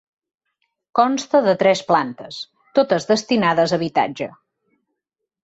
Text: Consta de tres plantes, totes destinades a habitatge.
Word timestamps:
Consta 0.99 1.41
de 1.47 1.53
tres 1.63 1.83
plantes, 1.89 2.39
totes 2.81 3.07
destinades 3.13 3.75
a 3.75 3.79
habitatge. 3.81 4.31